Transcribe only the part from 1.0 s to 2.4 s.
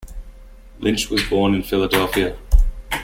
was born in Philadelphia.